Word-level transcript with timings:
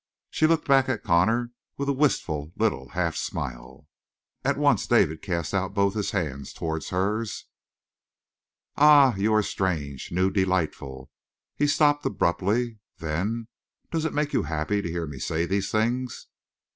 She 0.31 0.47
looked 0.47 0.67
back 0.67 0.89
at 0.89 1.03
Connor 1.03 1.51
with 1.77 1.87
a 1.87 1.93
wistful 1.93 2.51
little 2.57 2.89
half 2.89 3.15
smile. 3.15 3.87
At 4.43 4.57
once 4.57 4.87
David 4.87 5.21
cast 5.21 5.53
out 5.53 5.75
both 5.75 5.93
his 5.93 6.09
hands 6.09 6.53
toward 6.53 6.83
hers. 6.87 7.45
"Ah, 8.75 9.13
you 9.15 9.31
are 9.31 9.43
strange, 9.43 10.11
new, 10.11 10.31
delightful!" 10.31 11.11
He 11.55 11.67
stopped 11.67 12.03
abruptly. 12.03 12.79
Then: 12.97 13.47
"Does 13.91 14.03
it 14.05 14.11
make 14.13 14.33
you 14.33 14.41
happy 14.41 14.81
to 14.81 14.89
hear 14.89 15.05
me 15.05 15.19
say 15.19 15.45
these 15.45 15.69
things?" 15.69 16.25